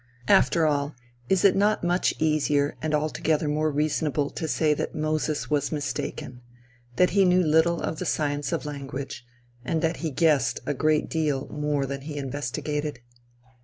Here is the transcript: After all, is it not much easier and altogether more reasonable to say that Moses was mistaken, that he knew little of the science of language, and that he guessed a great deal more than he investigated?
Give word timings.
After 0.27 0.65
all, 0.65 0.95
is 1.29 1.45
it 1.45 1.55
not 1.55 1.83
much 1.83 2.11
easier 2.17 2.75
and 2.81 2.95
altogether 2.95 3.47
more 3.47 3.69
reasonable 3.69 4.31
to 4.31 4.47
say 4.47 4.73
that 4.73 4.95
Moses 4.95 5.51
was 5.51 5.71
mistaken, 5.71 6.41
that 6.95 7.11
he 7.11 7.23
knew 7.23 7.43
little 7.43 7.79
of 7.83 7.99
the 7.99 8.05
science 8.07 8.51
of 8.51 8.65
language, 8.65 9.23
and 9.63 9.83
that 9.83 9.97
he 9.97 10.09
guessed 10.09 10.59
a 10.65 10.73
great 10.73 11.07
deal 11.07 11.47
more 11.49 11.85
than 11.85 12.01
he 12.01 12.17
investigated? 12.17 12.97